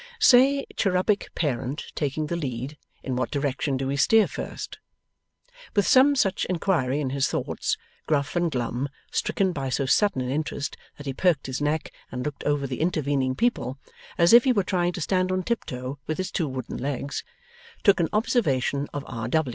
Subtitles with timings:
[0.19, 4.79] Say, cherubic parent taking the lead, in what direction do we steer first?
[5.75, 7.77] With some such inquiry in his thoughts,
[8.07, 12.25] Gruff and Glum, stricken by so sudden an interest that he perked his neck and
[12.25, 13.77] looked over the intervening people,
[14.17, 17.23] as if he were trying to stand on tiptoe with his two wooden legs,
[17.83, 19.29] took an observation of R.